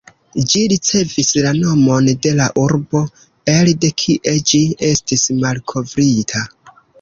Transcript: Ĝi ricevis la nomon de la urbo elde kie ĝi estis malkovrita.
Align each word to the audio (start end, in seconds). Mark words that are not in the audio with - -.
Ĝi 0.51 0.61
ricevis 0.69 1.27
la 1.45 1.51
nomon 1.57 2.09
de 2.23 2.31
la 2.39 2.47
urbo 2.61 3.03
elde 3.53 3.93
kie 4.05 4.35
ĝi 4.53 4.63
estis 4.89 5.27
malkovrita. 5.45 6.43